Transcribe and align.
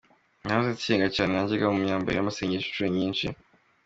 Nahoze 0.43 0.69
nsenga 0.75 1.07
cyane 1.15 1.31
najyaga 1.31 1.67
mu 1.73 1.79
byumba 1.83 2.09
by’ 2.13 2.21
amasengesho 2.21 2.67
inshuro 2.69 2.87
nyinshi. 2.97 3.25